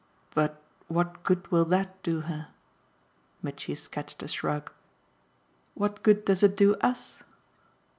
[0.33, 2.47] "But what good will that do her?"
[3.43, 4.71] Mitchy sketched a shrug.
[5.75, 7.21] "What good does it do US?"